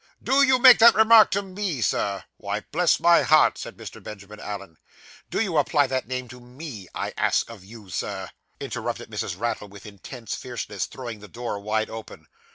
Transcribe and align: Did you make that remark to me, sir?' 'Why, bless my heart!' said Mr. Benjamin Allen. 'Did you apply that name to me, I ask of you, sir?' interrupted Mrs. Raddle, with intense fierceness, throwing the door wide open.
Did 0.23 0.47
you 0.47 0.57
make 0.57 0.79
that 0.79 0.95
remark 0.95 1.29
to 1.29 1.43
me, 1.43 1.79
sir?' 1.81 2.23
'Why, 2.37 2.61
bless 2.71 2.99
my 2.99 3.21
heart!' 3.21 3.59
said 3.59 3.77
Mr. 3.77 4.01
Benjamin 4.01 4.39
Allen. 4.39 4.77
'Did 5.29 5.43
you 5.43 5.57
apply 5.59 5.85
that 5.85 6.07
name 6.07 6.27
to 6.29 6.39
me, 6.39 6.87
I 6.95 7.13
ask 7.17 7.47
of 7.51 7.63
you, 7.63 7.87
sir?' 7.91 8.31
interrupted 8.59 9.11
Mrs. 9.11 9.39
Raddle, 9.39 9.67
with 9.69 9.85
intense 9.85 10.33
fierceness, 10.33 10.87
throwing 10.87 11.19
the 11.19 11.27
door 11.27 11.59
wide 11.59 11.91
open. 11.91 12.25